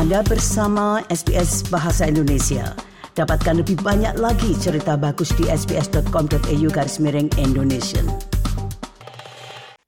Anda 0.00 0.24
bersama 0.24 1.04
SBS 1.12 1.68
Bahasa 1.68 2.08
Indonesia. 2.08 2.72
Dapatkan 3.12 3.60
lebih 3.60 3.84
banyak 3.84 4.16
lagi 4.16 4.56
cerita 4.56 4.96
bagus 4.96 5.28
di 5.36 5.44
sbs.com.au 5.44 6.68
garis 6.72 6.96
miring 7.04 7.28
Indonesia. 7.36 8.00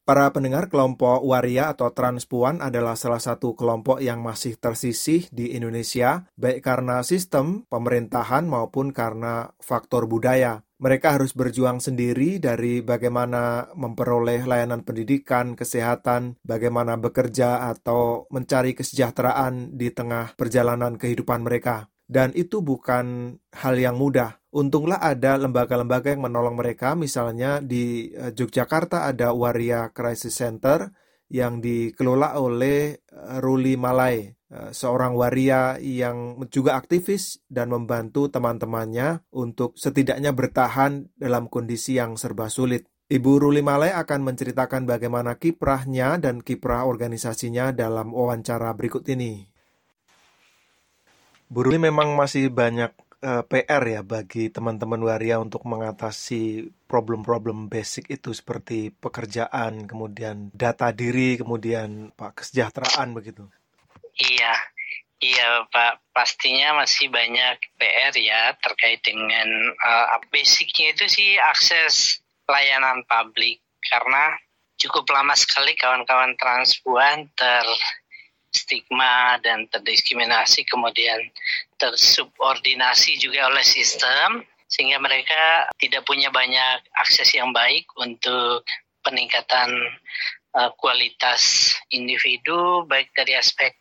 Para 0.04 0.28
pendengar 0.28 0.68
kelompok 0.68 1.24
waria 1.24 1.72
atau 1.72 1.88
transpuan 1.96 2.60
adalah 2.60 2.92
salah 2.92 3.24
satu 3.24 3.56
kelompok 3.56 4.04
yang 4.04 4.20
masih 4.20 4.60
tersisih 4.60 5.32
di 5.32 5.56
Indonesia, 5.56 6.28
baik 6.36 6.60
karena 6.60 7.00
sistem 7.00 7.64
pemerintahan 7.72 8.44
maupun 8.44 8.92
karena 8.92 9.56
faktor 9.64 10.04
budaya. 10.04 10.60
Mereka 10.82 11.14
harus 11.14 11.30
berjuang 11.30 11.78
sendiri 11.78 12.42
dari 12.42 12.82
bagaimana 12.82 13.70
memperoleh 13.78 14.42
layanan 14.42 14.82
pendidikan, 14.82 15.54
kesehatan, 15.54 16.42
bagaimana 16.42 16.98
bekerja, 16.98 17.70
atau 17.70 18.26
mencari 18.34 18.74
kesejahteraan 18.74 19.78
di 19.78 19.94
tengah 19.94 20.34
perjalanan 20.34 20.98
kehidupan 20.98 21.46
mereka. 21.46 21.86
Dan 22.02 22.34
itu 22.34 22.66
bukan 22.66 23.38
hal 23.54 23.78
yang 23.78 23.94
mudah. 23.94 24.42
Untunglah 24.50 24.98
ada 24.98 25.38
lembaga-lembaga 25.38 26.18
yang 26.18 26.26
menolong 26.26 26.58
mereka, 26.58 26.98
misalnya 26.98 27.62
di 27.62 28.10
eh, 28.10 28.34
Yogyakarta 28.34 29.06
ada 29.06 29.30
Waria 29.30 29.94
Crisis 29.94 30.34
Center 30.34 30.90
yang 31.32 31.64
dikelola 31.64 32.36
oleh 32.36 33.00
eh, 33.00 33.38
Ruli 33.40 33.80
Malai 33.80 34.28
Eh, 34.52 34.68
seorang 34.76 35.16
waria 35.16 35.80
yang 35.80 36.36
juga 36.52 36.76
aktivis 36.76 37.40
dan 37.48 37.72
membantu 37.72 38.28
teman-temannya 38.28 39.24
untuk 39.32 39.72
setidaknya 39.80 40.36
bertahan 40.36 41.08
dalam 41.16 41.48
kondisi 41.48 41.96
yang 41.96 42.20
serba 42.20 42.52
sulit. 42.52 42.84
Ibu 43.08 43.40
Ruli 43.40 43.64
Malai 43.64 43.96
akan 43.96 44.20
menceritakan 44.28 44.84
bagaimana 44.84 45.40
kiprahnya 45.40 46.20
dan 46.20 46.44
kiprah 46.44 46.84
organisasinya 46.84 47.72
dalam 47.72 48.12
wawancara 48.12 48.76
berikut 48.76 49.08
ini. 49.08 49.48
Bu 51.48 51.72
Ruli 51.72 51.80
memang 51.80 52.12
masih 52.12 52.52
banyak 52.52 52.92
eh, 53.22 53.42
PR 53.46 53.82
ya 53.86 54.02
bagi 54.02 54.50
teman-teman 54.50 55.00
waria 55.06 55.38
untuk 55.38 55.62
mengatasi 55.64 56.68
problem-problem 56.90 57.70
basic 57.70 58.10
itu 58.10 58.34
seperti 58.34 58.92
pekerjaan, 58.92 59.86
kemudian 59.86 60.50
data 60.52 60.90
diri, 60.90 61.38
kemudian 61.40 62.12
pak 62.12 62.42
kesejahteraan 62.42 63.14
begitu. 63.14 63.46
Iya, 64.18 64.54
iya 65.24 65.64
Pak. 65.72 66.12
Pastinya 66.12 66.84
masih 66.84 67.08
banyak 67.08 67.56
PR 67.80 68.12
ya 68.20 68.52
terkait 68.60 69.00
dengan 69.00 69.48
uh, 69.72 70.20
basicnya 70.28 70.92
itu 70.92 71.08
sih 71.08 71.40
akses 71.40 72.20
layanan 72.44 73.06
publik 73.08 73.64
karena 73.88 74.36
cukup 74.76 75.08
lama 75.14 75.32
sekali 75.32 75.72
kawan-kawan 75.78 76.36
transpuan 76.36 77.30
ter 77.38 77.64
stigma 78.52 79.40
dan 79.40 79.66
terdiskriminasi 79.72 80.68
kemudian 80.68 81.18
tersubordinasi 81.80 83.16
juga 83.18 83.48
oleh 83.48 83.64
sistem 83.64 84.44
sehingga 84.68 85.00
mereka 85.00 85.68
tidak 85.76 86.04
punya 86.08 86.32
banyak 86.32 86.80
akses 86.96 87.32
yang 87.36 87.52
baik 87.52 87.84
untuk 88.00 88.64
peningkatan 89.04 89.68
uh, 90.56 90.70
kualitas 90.78 91.74
individu 91.92 92.86
baik 92.88 93.12
dari 93.12 93.36
aspek 93.36 93.76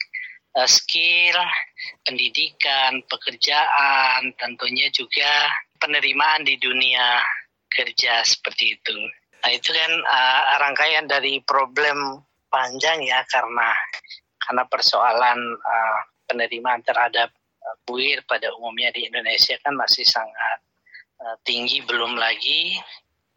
uh, 0.58 0.68
skill, 0.68 1.38
pendidikan, 2.04 3.00
pekerjaan, 3.08 4.36
tentunya 4.36 4.92
juga 4.92 5.48
penerimaan 5.80 6.44
di 6.44 6.60
dunia 6.60 7.24
kerja 7.72 8.20
seperti 8.28 8.76
itu. 8.76 8.98
Nah 9.42 9.52
itu 9.56 9.72
kan 9.72 9.94
uh, 9.96 10.60
rangkaian 10.60 11.08
dari 11.08 11.40
problem 11.42 12.20
panjang 12.52 13.00
ya 13.08 13.24
karena 13.32 13.72
karena 14.52 14.68
persoalan 14.68 15.40
uh, 15.56 16.00
penerimaan 16.28 16.84
terhadap 16.84 17.32
uh, 17.64 17.76
buir 17.88 18.20
pada 18.28 18.52
umumnya 18.60 18.92
di 18.92 19.08
Indonesia 19.08 19.56
kan 19.64 19.80
masih 19.80 20.04
sangat 20.04 20.60
uh, 21.24 21.40
tinggi 21.48 21.80
belum 21.88 22.20
lagi 22.20 22.76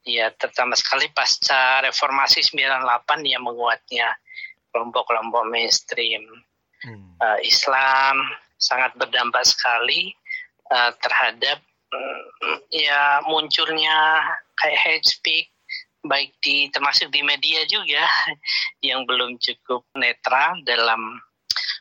ya 0.02 0.34
terutama 0.34 0.74
sekali 0.74 1.06
pasca 1.14 1.86
reformasi 1.86 2.42
98 2.42 3.30
yang 3.30 3.46
menguatnya 3.46 4.10
kelompok-kelompok 4.74 5.46
mainstream 5.54 6.26
hmm. 6.82 7.14
uh, 7.22 7.38
Islam 7.46 8.18
sangat 8.58 8.90
berdampak 8.98 9.46
sekali 9.46 10.10
uh, 10.74 10.90
terhadap 10.98 11.62
um, 11.94 12.58
ya 12.74 13.22
munculnya 13.30 14.18
kayak 14.58 14.82
hate 14.82 15.06
speak 15.06 15.53
baik 16.04 16.36
di 16.44 16.68
termasuk 16.68 17.08
di 17.08 17.24
media 17.24 17.64
juga 17.64 18.04
yang 18.86 19.08
belum 19.08 19.40
cukup 19.40 19.84
netral 19.96 20.60
dalam 20.68 21.00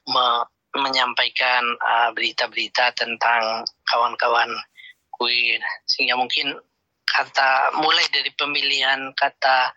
me, 0.08 0.26
menyampaikan 0.74 1.62
berita-berita 2.18 2.90
uh, 2.90 2.96
tentang 2.98 3.62
kawan-kawan 3.86 4.50
queer. 5.14 5.62
Sehingga 5.86 6.18
mungkin 6.18 6.58
kata 7.06 7.78
mulai 7.78 8.02
dari 8.10 8.34
pemilihan 8.34 9.14
kata 9.14 9.70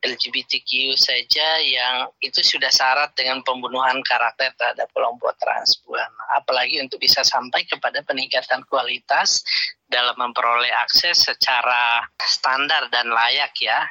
LGBTQ 0.00 0.96
saja 0.96 1.60
yang 1.60 2.08
itu 2.24 2.40
sudah 2.40 2.72
syarat 2.72 3.12
dengan 3.12 3.44
pembunuhan 3.44 4.00
karakter 4.00 4.48
terhadap 4.56 4.88
kelompok 4.96 5.36
transpuan. 5.36 6.08
Apalagi 6.40 6.80
untuk 6.80 6.96
bisa 7.04 7.20
sampai 7.20 7.68
kepada 7.68 8.00
peningkatan 8.00 8.64
kualitas 8.64 9.44
dalam 9.84 10.16
memperoleh 10.16 10.72
akses 10.80 11.28
secara 11.28 12.00
standar 12.24 12.88
dan 12.88 13.12
layak 13.12 13.52
ya, 13.60 13.84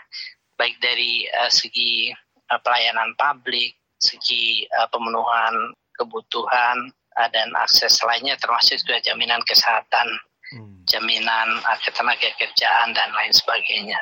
baik 0.58 0.81
dari 0.81 1.30
uh, 1.30 1.52
segi 1.53 2.09
uh, 2.50 2.59
pelayanan 2.66 3.14
publik, 3.14 3.78
segi 4.02 4.66
uh, 4.66 4.90
pemenuhan 4.90 5.78
kebutuhan 5.94 6.90
uh, 7.22 7.30
dan 7.30 7.53
akses 7.53 8.02
lainnya 8.02 8.34
termasuk 8.42 8.81
juga 8.81 8.98
jaminan 9.06 9.46
kesehatan, 9.46 10.08
hmm. 10.58 10.90
jaminan 10.90 11.62
uh, 11.69 11.78
ketenaga 11.86 12.34
kerjaan 12.42 12.98
dan 12.98 13.14
lain 13.14 13.34
sebagainya. 13.36 14.02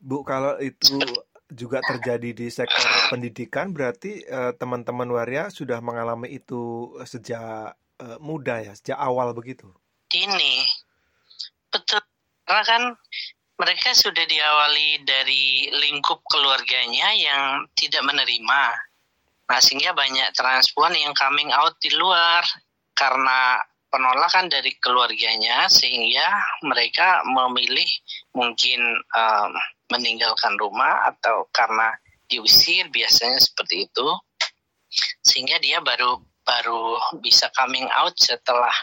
Bu, 0.00 0.24
kalau 0.24 0.56
itu 0.58 0.96
juga 1.52 1.84
terjadi 1.84 2.32
di 2.32 2.48
sektor 2.48 2.88
pendidikan, 3.12 3.76
berarti 3.76 4.24
uh, 4.24 4.56
teman-teman 4.56 5.06
waria 5.12 5.52
sudah 5.52 5.82
mengalami 5.84 6.40
itu 6.40 6.94
sejak 7.04 7.76
uh, 7.76 8.18
muda 8.22 8.64
ya, 8.64 8.72
sejak 8.72 8.96
awal 8.96 9.36
begitu? 9.36 9.68
Ini 10.10 10.64
betul, 11.68 12.00
karena 12.48 12.64
kan 12.64 12.82
mereka 13.60 13.92
sudah 13.92 14.24
diawali 14.24 15.04
dari 15.04 15.68
lingkup 15.68 16.24
keluarganya 16.32 17.12
yang 17.12 17.68
tidak 17.76 18.00
menerima. 18.08 18.62
Nah, 19.52 19.58
sehingga 19.60 19.92
banyak 19.92 20.32
transpuan 20.32 20.96
yang 20.96 21.12
coming 21.12 21.52
out 21.52 21.76
di 21.82 21.92
luar 21.92 22.40
karena 22.96 23.60
penolakan 23.90 24.46
dari 24.46 24.72
keluarganya 24.78 25.66
sehingga 25.66 26.24
mereka 26.62 27.20
memilih 27.26 27.90
mungkin 28.32 28.80
um, 29.12 29.52
meninggalkan 29.90 30.56
rumah 30.56 31.10
atau 31.10 31.46
karena 31.50 31.94
diusir 32.30 32.88
biasanya 32.88 33.38
seperti 33.42 33.90
itu. 33.90 34.08
Sehingga 35.22 35.58
dia 35.62 35.78
baru 35.78 36.18
baru 36.42 36.98
bisa 37.22 37.50
coming 37.54 37.86
out 37.94 38.14
setelah 38.18 38.74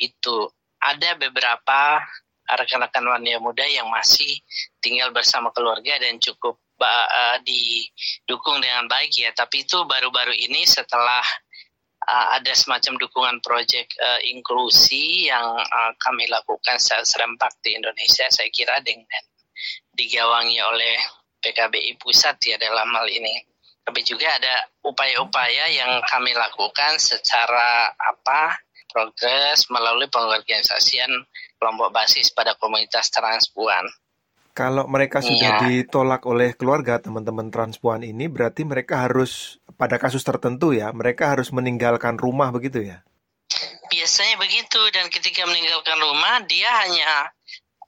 itu. 0.00 0.48
Ada 0.80 1.16
beberapa 1.18 2.00
rekan-rekan 2.46 3.02
wanita 3.02 3.42
muda 3.42 3.64
yang 3.66 3.90
masih 3.90 4.38
tinggal 4.78 5.10
bersama 5.10 5.50
keluarga 5.50 5.98
dan 5.98 6.22
cukup 6.22 6.62
uh, 6.78 7.36
didukung 7.42 8.62
dengan 8.62 8.86
baik 8.86 9.12
ya. 9.12 9.34
Tapi 9.34 9.66
itu 9.66 9.82
baru-baru 9.82 10.32
ini 10.36 10.62
setelah 10.62 11.24
uh, 12.06 12.26
ada 12.38 12.52
semacam 12.54 12.96
dukungan 13.02 13.36
proyek 13.42 13.90
uh, 13.98 14.20
inklusi 14.30 15.26
yang 15.26 15.58
uh, 15.58 15.92
kami 15.98 16.30
lakukan 16.30 16.78
secara 16.78 17.02
serempak 17.02 17.52
di 17.60 17.74
Indonesia 17.74 18.30
saya 18.30 18.48
kira 18.54 18.78
dengan 18.80 19.22
digawangi 19.96 20.60
oleh 20.60 20.94
PKBI 21.40 21.96
pusat 21.96 22.36
ya 22.44 22.60
dalam 22.60 22.92
hal 22.92 23.08
ini. 23.08 23.32
Tapi 23.86 24.02
juga 24.02 24.34
ada 24.34 24.66
upaya-upaya 24.82 25.70
yang 25.70 26.02
kami 26.04 26.34
lakukan 26.34 26.98
secara 26.98 27.94
apa 27.94 28.58
progres 28.90 29.70
melalui 29.70 30.10
pengorganisasian 30.10 31.10
kelompok 31.56 31.94
basis 31.94 32.34
pada 32.34 32.58
komunitas 32.58 33.08
transpuan. 33.08 33.86
Kalau 34.56 34.88
mereka 34.88 35.20
sudah 35.20 35.60
ya. 35.60 35.68
ditolak 35.68 36.24
oleh 36.24 36.56
keluarga 36.56 36.96
teman-teman 36.96 37.52
transpuan 37.52 38.00
ini, 38.00 38.24
berarti 38.24 38.64
mereka 38.64 39.04
harus 39.04 39.60
pada 39.76 40.00
kasus 40.00 40.24
tertentu 40.24 40.72
ya, 40.72 40.96
mereka 40.96 41.36
harus 41.36 41.52
meninggalkan 41.52 42.16
rumah 42.16 42.48
begitu 42.48 42.80
ya? 42.80 43.04
Biasanya 43.92 44.40
begitu 44.40 44.80
dan 44.96 45.12
ketika 45.12 45.44
meninggalkan 45.44 46.00
rumah 46.00 46.40
dia 46.48 46.72
hanya 46.88 47.35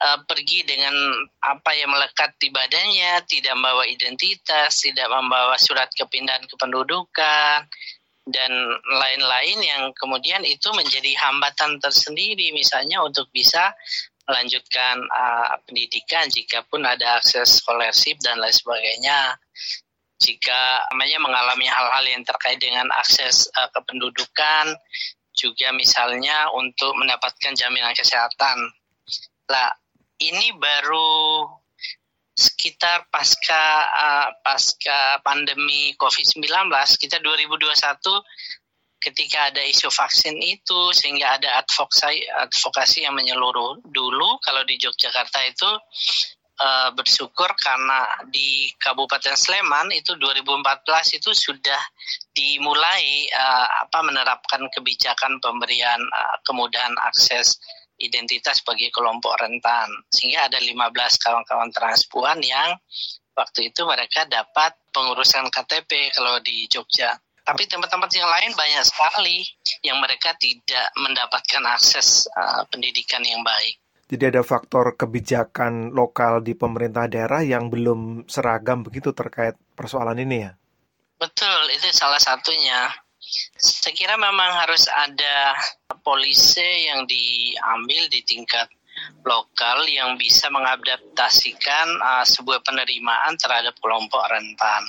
uh, 0.03 0.19
pergi 0.25 0.65
dengan 0.65 0.95
apa 1.43 1.71
yang 1.75 1.91
melekat 1.91 2.35
di 2.39 2.49
badannya, 2.51 3.23
tidak 3.27 3.55
membawa 3.59 3.85
identitas, 3.87 4.83
tidak 4.83 5.11
membawa 5.11 5.55
surat 5.59 5.91
kepindahan 5.95 6.47
kependudukan 6.47 7.67
dan 8.29 8.53
lain-lain 8.85 9.59
yang 9.65 9.83
kemudian 9.97 10.45
itu 10.45 10.69
menjadi 10.77 11.17
hambatan 11.17 11.81
tersendiri 11.81 12.53
misalnya 12.53 13.01
untuk 13.01 13.33
bisa 13.33 13.73
melanjutkan 14.29 15.01
uh, 15.09 15.57
pendidikan 15.65 16.29
jika 16.29 16.61
pun 16.69 16.85
ada 16.85 17.17
akses 17.17 17.65
scholarship 17.65 18.21
dan 18.21 18.37
lain 18.37 18.53
sebagainya. 18.53 19.41
jika 20.19 20.83
namanya 20.91 21.23
mengalami 21.23 21.71
hal-hal 21.71 22.03
yang 22.11 22.27
terkait 22.27 22.59
dengan 22.59 22.91
akses 22.99 23.47
uh, 23.55 23.71
kependudukan, 23.71 24.75
juga 25.39 25.71
misalnya 25.71 26.51
untuk 26.59 26.91
mendapatkan 26.99 27.55
jaminan 27.55 27.95
kesehatan. 27.95 28.67
Lah, 29.47 29.71
ini 30.19 30.55
baru 30.59 31.47
sekitar 32.39 33.11
pasca 33.11 33.65
uh, 33.91 34.29
pasca 34.47 35.19
pandemi 35.27 35.99
COVID-19 35.99 36.71
kita 37.03 37.19
2021 37.19 37.75
ketika 38.99 39.51
ada 39.51 39.63
isu 39.63 39.91
vaksin 39.91 40.39
itu 40.43 40.91
sehingga 40.95 41.39
ada 41.39 41.63
advokasi 41.63 42.27
advokasi 42.47 43.07
yang 43.07 43.15
menyeluruh 43.15 43.83
dulu. 43.87 44.39
Kalau 44.43 44.63
di 44.67 44.79
Yogyakarta 44.79 45.39
itu 45.47 45.71
uh, 46.63 46.91
bersyukur 46.95 47.51
karena 47.55 48.07
di 48.31 48.71
Kabupaten 48.75 49.39
Sleman 49.39 49.95
itu 49.95 50.19
2014 50.19 51.19
itu 51.19 51.31
sudah 51.31 51.83
dimulai 52.35 53.31
uh, 53.31 53.87
apa 53.87 53.99
menerapkan 54.03 54.67
kebijakan 54.75 55.39
pemberian 55.39 56.03
uh, 56.03 56.37
kemudahan 56.43 56.95
akses 57.07 57.59
identitas 57.99 58.63
bagi 58.63 58.89
kelompok 58.95 59.35
rentan. 59.39 59.91
Sehingga 60.11 60.47
ada 60.47 60.59
15 60.63 61.23
kawan-kawan 61.23 61.71
transpuan 61.75 62.39
yang 62.41 62.79
waktu 63.35 63.71
itu 63.71 63.87
mereka 63.87 64.27
dapat 64.27 64.75
pengurusan 64.91 65.47
KTP 65.51 66.15
kalau 66.15 66.43
di 66.43 66.67
Jogja. 66.67 67.15
Tapi 67.47 67.65
tempat-tempat 67.65 68.11
yang 68.13 68.29
lain 68.29 68.53
banyak 68.53 68.85
sekali 68.85 69.41
yang 69.81 69.97
mereka 70.05 70.37
tidak 70.37 70.93
mendapatkan 71.01 71.65
akses 71.65 72.29
uh, 72.37 72.67
pendidikan 72.69 73.25
yang 73.25 73.41
baik. 73.41 73.81
Jadi 74.09 74.25
ada 74.37 74.41
faktor 74.41 74.97
kebijakan 74.97 75.93
lokal 75.93 76.41
di 76.41 76.57
pemerintah 76.57 77.09
daerah 77.09 77.45
yang 77.45 77.69
belum 77.69 78.25
seragam 78.25 78.81
begitu 78.81 79.13
terkait 79.13 79.57
persoalan 79.77 80.17
ini 80.17 80.49
ya? 80.49 80.53
Betul, 81.21 81.61
itu 81.73 81.93
salah 81.93 82.21
satunya. 82.21 82.89
Saya 83.59 83.95
kira 83.95 84.15
memang 84.17 84.57
harus 84.57 84.89
ada 84.89 85.53
polisi 86.01 86.89
yang 86.89 87.05
diambil 87.05 88.09
di 88.09 88.25
tingkat 88.25 88.69
lokal 89.23 89.87
yang 89.87 90.19
bisa 90.19 90.51
mengadaptasikan 90.51 91.87
uh, 92.01 92.25
sebuah 92.27 92.65
penerimaan 92.65 93.39
terhadap 93.39 93.77
kelompok 93.79 94.25
rentan. 94.27 94.83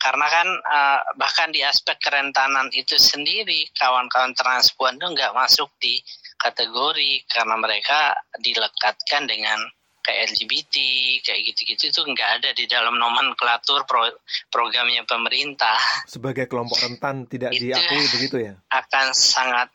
Karena 0.00 0.26
kan 0.32 0.48
uh, 0.48 1.00
bahkan 1.20 1.52
di 1.52 1.60
aspek 1.60 2.00
kerentanan 2.00 2.72
itu 2.72 2.96
sendiri 2.96 3.68
kawan-kawan 3.76 4.32
transpuan 4.32 4.96
itu 4.96 5.06
nggak 5.12 5.36
masuk 5.36 5.68
di 5.76 6.00
kategori 6.40 7.28
karena 7.28 7.56
mereka 7.60 8.16
dilekatkan 8.40 9.28
dengan 9.28 9.60
kayak 10.00 10.32
LGBT 10.32 10.74
kayak 11.20 11.40
gitu-gitu 11.52 11.84
itu 11.92 12.00
nggak 12.02 12.30
ada 12.40 12.50
di 12.56 12.64
dalam 12.64 12.96
nomenklatur 12.96 13.84
pro, 13.84 14.08
programnya 14.48 15.04
pemerintah. 15.04 15.76
Sebagai 16.08 16.48
kelompok 16.48 16.80
rentan 16.80 17.28
tidak 17.28 17.52
itu 17.54 17.70
diakui 17.70 18.04
begitu 18.16 18.36
ya? 18.40 18.54
Akan 18.72 19.12
sangat 19.12 19.68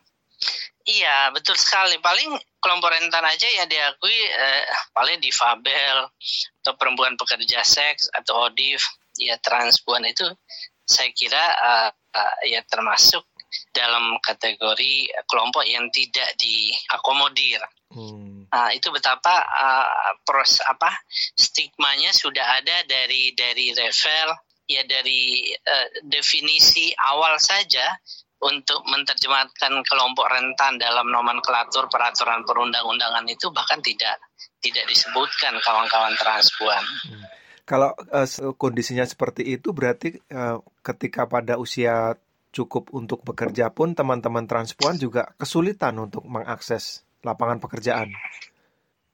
iya 0.86 1.30
betul 1.30 1.54
sekali. 1.54 1.98
Paling 2.02 2.34
kelompok 2.58 2.90
rentan 2.90 3.24
aja 3.24 3.46
ya 3.46 3.64
diakui 3.64 4.18
eh, 4.18 4.64
paling 4.90 5.22
difabel 5.22 6.10
atau 6.62 6.74
perempuan 6.74 7.14
pekerja 7.14 7.62
seks 7.62 8.10
atau 8.10 8.50
odif 8.50 8.82
ya 9.16 9.38
transpuan 9.40 10.04
itu 10.04 10.26
saya 10.86 11.10
kira 11.10 11.40
uh, 11.40 11.90
uh, 11.90 12.36
ya 12.46 12.62
termasuk 12.62 13.26
dalam 13.74 14.18
kategori 14.22 15.10
kelompok 15.26 15.66
yang 15.66 15.90
tidak 15.90 16.30
diakomodir. 16.38 17.60
Hmm. 17.86 18.50
Nah, 18.50 18.74
itu 18.74 18.90
betapa 18.90 19.46
uh, 19.46 20.18
pros 20.26 20.58
apa 20.66 20.90
stigmanya 21.38 22.10
sudah 22.10 22.58
ada 22.58 22.82
dari 22.82 23.30
dari 23.38 23.70
level 23.70 24.28
ya 24.66 24.82
dari 24.82 25.54
uh, 25.54 25.88
definisi 26.02 26.90
awal 26.98 27.38
saja 27.38 27.86
untuk 28.42 28.84
menerjemahkan 28.84 29.80
kelompok 29.86 30.26
rentan 30.28 30.76
dalam 30.76 31.08
nomenklatur 31.08 31.88
peraturan 31.88 32.44
perundang-undangan 32.44 33.24
itu 33.30 33.48
bahkan 33.54 33.80
tidak 33.80 34.20
tidak 34.60 34.84
disebutkan 34.90 35.56
kawan-kawan 35.62 36.12
transpuan. 36.18 36.82
Hmm. 36.82 37.24
Kalau 37.66 37.94
uh, 37.98 38.26
kondisinya 38.54 39.02
seperti 39.02 39.42
itu 39.58 39.74
berarti 39.74 40.14
uh, 40.30 40.62
ketika 40.82 41.26
pada 41.26 41.58
usia 41.58 42.14
cukup 42.54 42.88
untuk 42.94 43.20
bekerja 43.26 43.68
pun 43.74 43.92
teman-teman 43.92 44.48
transpuan 44.48 44.96
juga 44.96 45.34
kesulitan 45.36 45.98
untuk 45.98 46.24
mengakses 46.24 47.04
lapangan 47.26 47.58
pekerjaan. 47.58 48.14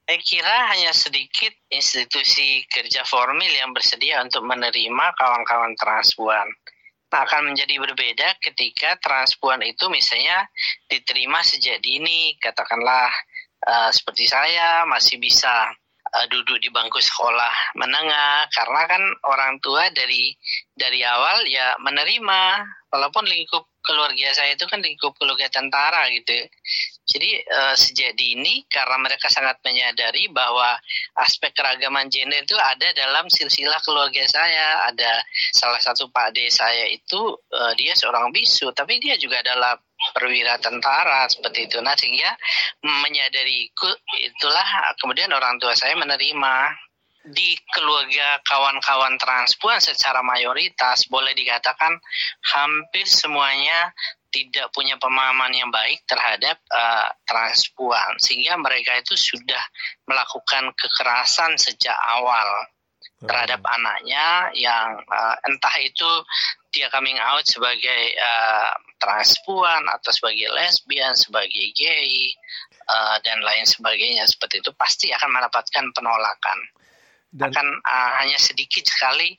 Saya 0.03 0.19
kira 0.19 0.57
hanya 0.69 0.91
sedikit 0.93 1.55
institusi 1.71 2.67
kerja 2.69 3.01
formil 3.07 3.49
yang 3.49 3.73
bersedia 3.73 4.21
untuk 4.21 4.45
menerima 4.45 5.05
kawan-kawan 5.17 5.73
transpuan. 5.79 6.45
Nah, 7.13 7.29
akan 7.29 7.53
menjadi 7.53 7.77
berbeda 7.77 8.41
ketika 8.41 8.97
transpuan 8.97 9.61
itu 9.61 9.85
misalnya 9.93 10.49
diterima 10.89 11.45
sejak 11.45 11.77
dini, 11.77 12.33
katakanlah 12.41 13.13
uh, 13.69 13.89
seperti 13.93 14.25
saya 14.25 14.81
masih 14.89 15.21
bisa 15.21 15.71
uh, 16.09 16.25
duduk 16.33 16.57
di 16.57 16.73
bangku 16.73 16.97
sekolah 16.97 17.77
menengah 17.77 18.49
karena 18.49 18.81
kan 18.89 19.03
orang 19.29 19.61
tua 19.61 19.93
dari 19.93 20.33
dari 20.73 21.05
awal 21.05 21.45
ya 21.45 21.77
menerima 21.85 22.41
walaupun 22.89 23.29
lingkup 23.29 23.69
keluarga 23.85 24.33
saya 24.33 24.57
itu 24.57 24.65
kan 24.65 24.81
lingkup 24.81 25.13
keluarga 25.13 25.45
tentara 25.53 26.09
gitu. 26.09 26.49
Jadi 27.03 27.35
uh, 27.35 27.75
sejak 27.75 28.15
dini 28.15 28.63
karena 28.71 28.95
mereka 28.95 29.27
sangat 29.27 29.59
menyadari 29.59 30.31
bahwa 30.31 30.79
aspek 31.19 31.51
keragaman 31.51 32.07
gender 32.07 32.39
itu 32.39 32.55
ada 32.55 32.95
dalam 32.95 33.27
silsilah 33.27 33.83
keluarga 33.83 34.23
saya. 34.23 34.87
Ada 34.87 35.19
salah 35.51 35.83
satu 35.83 36.07
pak 36.07 36.31
de 36.31 36.47
saya 36.47 36.87
itu 36.87 37.19
uh, 37.35 37.73
dia 37.75 37.91
seorang 37.91 38.31
bisu, 38.31 38.71
tapi 38.71 39.03
dia 39.03 39.19
juga 39.19 39.43
adalah 39.43 39.75
perwira 40.15 40.55
tentara 40.63 41.27
seperti 41.27 41.67
itu. 41.67 41.83
Nah 41.83 41.95
sehingga 41.99 42.31
menyadari 42.83 43.67
itulah 44.23 44.95
kemudian 44.99 45.31
orang 45.35 45.59
tua 45.59 45.75
saya 45.75 45.99
menerima 45.99 46.55
di 47.23 47.55
keluarga 47.71 48.43
kawan-kawan 48.43 49.15
transpuan 49.15 49.79
secara 49.79 50.19
mayoritas 50.19 51.07
boleh 51.07 51.31
dikatakan 51.31 51.95
hampir 52.51 53.07
semuanya 53.07 53.95
tidak 54.33 54.73
punya 54.73 54.97
pemahaman 54.97 55.53
yang 55.53 55.69
baik 55.69 56.01
terhadap 56.09 56.57
uh, 56.73 57.13
transpuan 57.29 58.17
sehingga 58.17 58.57
mereka 58.57 58.97
itu 58.97 59.13
sudah 59.13 59.61
melakukan 60.09 60.73
kekerasan 60.73 61.53
sejak 61.61 61.95
awal 62.17 62.65
terhadap 63.23 63.61
hmm. 63.63 63.75
anaknya 63.79 64.27
yang 64.57 64.99
uh, 65.07 65.35
entah 65.47 65.75
itu 65.79 66.09
dia 66.73 66.89
coming 66.89 67.15
out 67.21 67.45
sebagai 67.45 68.17
uh, 68.17 68.73
transpuan 68.97 69.85
atau 69.87 70.09
sebagai 70.09 70.49
lesbian, 70.51 71.13
sebagai 71.13 71.71
gay 71.77 72.33
uh, 72.89 73.21
dan 73.21 73.39
lain 73.39 73.63
sebagainya 73.63 74.25
seperti 74.25 74.59
itu 74.59 74.73
pasti 74.75 75.13
akan 75.13 75.29
mendapatkan 75.29 75.85
penolakan 75.93 76.59
dan, 77.29 77.53
akan 77.53 77.67
uh, 77.85 78.11
hanya 78.25 78.41
sedikit 78.41 78.83
sekali 78.83 79.37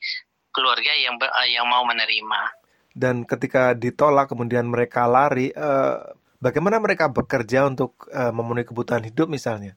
keluarga 0.55 0.95
yang 0.95 1.19
uh, 1.19 1.47
yang 1.47 1.67
mau 1.67 1.83
menerima. 1.83 2.64
Dan 2.95 3.27
ketika 3.27 3.75
ditolak 3.75 4.31
kemudian 4.31 4.71
mereka 4.71 5.03
lari, 5.03 5.51
uh, 5.51 5.99
bagaimana 6.39 6.79
mereka 6.79 7.11
bekerja 7.11 7.67
untuk 7.67 8.07
uh, 8.07 8.31
memenuhi 8.31 8.63
kebutuhan 8.63 9.03
hidup 9.03 9.27
misalnya? 9.27 9.75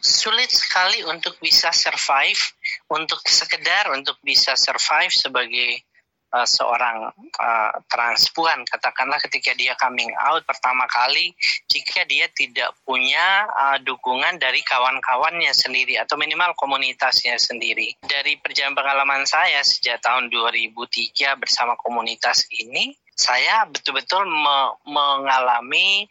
Sulit 0.00 0.48
sekali 0.48 1.04
untuk 1.04 1.36
bisa 1.38 1.68
survive, 1.70 2.56
untuk 2.88 3.20
sekedar 3.28 3.92
untuk 3.92 4.16
bisa 4.24 4.56
survive 4.56 5.12
sebagai 5.12 5.84
uh, 6.32 6.48
seorang 6.48 7.12
uh, 7.38 7.72
transpuan 7.86 8.64
katakanlah 8.64 9.20
ketika 9.28 9.52
dia 9.52 9.76
coming 9.76 10.10
out 10.18 10.42
pertama 10.48 10.88
kali 10.88 11.36
jika 11.68 12.08
dia 12.08 12.26
tidak 12.32 12.72
punya 12.82 13.46
uh, 13.52 13.78
dukungan 13.84 14.40
dari 14.40 14.64
kawan-kawannya 14.64 15.52
sendiri 15.52 16.00
atau 16.00 16.16
minimal 16.16 16.56
komunitasnya 16.56 17.36
sendiri. 17.36 17.94
Dari 18.02 18.40
perjalanan 18.40 18.76
pengalaman 18.76 19.22
saya 19.28 19.60
sejak 19.60 20.00
tahun 20.00 20.32
2003 20.32 21.36
bersama 21.38 21.76
komunitas 21.78 22.48
ini 22.50 22.96
saya 23.12 23.68
betul-betul 23.68 24.24
me 24.24 24.74
mengalami 24.88 26.08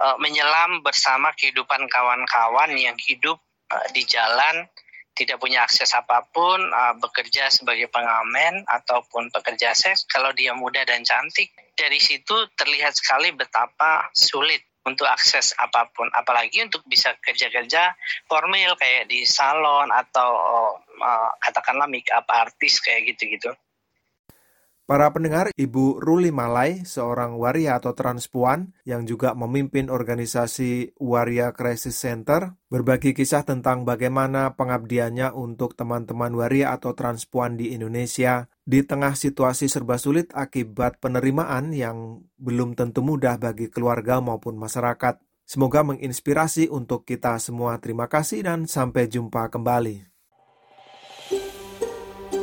uh, 0.00 0.16
menyelam 0.16 0.80
bersama 0.80 1.30
kehidupan 1.36 1.86
kawan-kawan 1.86 2.72
yang 2.74 2.96
hidup 2.96 3.38
uh, 3.68 3.86
di 3.92 4.02
jalan 4.08 4.66
tidak 5.18 5.42
punya 5.42 5.66
akses 5.66 5.90
apa 5.98 6.22
pun, 6.30 6.62
uh, 6.62 6.94
bekerja 7.02 7.50
sebagai 7.50 7.90
pengamen 7.90 8.62
ataupun 8.70 9.34
pekerja 9.34 9.74
seks, 9.74 10.06
kalau 10.06 10.30
dia 10.30 10.54
muda 10.54 10.86
dan 10.86 11.02
cantik, 11.02 11.50
dari 11.74 11.98
situ 11.98 12.46
terlihat 12.54 12.94
sekali 12.94 13.34
betapa 13.34 14.06
sulit 14.14 14.62
untuk 14.86 15.10
akses 15.10 15.58
apa 15.58 15.90
pun, 15.90 16.06
apalagi 16.14 16.62
untuk 16.62 16.86
bisa 16.86 17.12
kerja-kerja 17.18 17.92
formal 18.30 18.78
kayak 18.78 19.10
di 19.10 19.26
salon 19.26 19.90
atau 19.90 20.30
uh, 21.02 21.30
katakanlah 21.42 21.90
make 21.90 22.08
up 22.14 22.24
artis 22.30 22.78
kayak 22.78 23.10
gitu-gitu. 23.12 23.50
Para 24.88 25.12
pendengar, 25.12 25.52
Ibu 25.52 26.00
Ruli 26.00 26.32
Malai, 26.32 26.88
seorang 26.88 27.36
waria 27.36 27.76
atau 27.76 27.92
transpuan 27.92 28.72
yang 28.88 29.04
juga 29.04 29.36
memimpin 29.36 29.92
organisasi 29.92 30.96
Waria 30.96 31.52
Crisis 31.52 32.00
Center, 32.00 32.56
berbagi 32.72 33.12
kisah 33.12 33.44
tentang 33.44 33.84
bagaimana 33.84 34.56
pengabdiannya 34.56 35.36
untuk 35.36 35.76
teman-teman 35.76 36.32
waria 36.32 36.72
atau 36.72 36.96
transpuan 36.96 37.60
di 37.60 37.76
Indonesia 37.76 38.48
di 38.64 38.80
tengah 38.80 39.12
situasi 39.12 39.68
serba 39.68 40.00
sulit 40.00 40.32
akibat 40.32 41.04
penerimaan 41.04 41.76
yang 41.76 42.24
belum 42.40 42.72
tentu 42.72 43.04
mudah 43.04 43.36
bagi 43.36 43.68
keluarga 43.68 44.24
maupun 44.24 44.56
masyarakat. 44.56 45.20
Semoga 45.44 45.84
menginspirasi 45.84 46.72
untuk 46.72 47.04
kita 47.04 47.36
semua. 47.44 47.76
Terima 47.76 48.08
kasih 48.08 48.40
dan 48.40 48.64
sampai 48.64 49.04
jumpa 49.04 49.52
kembali. 49.52 50.07